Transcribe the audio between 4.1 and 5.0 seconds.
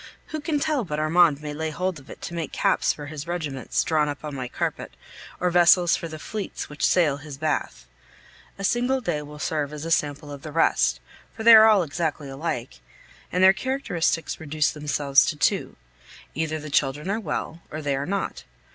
on my carpet,